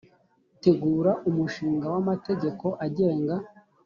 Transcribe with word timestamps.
gutegura 0.49 1.11
umushinga 1.29 1.85
w 1.93 1.95
amategeko 2.01 2.65
agenga 2.85 3.35